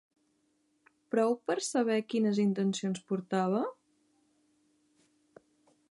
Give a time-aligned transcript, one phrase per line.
[1.15, 3.61] Prou per saber quines intencions portava?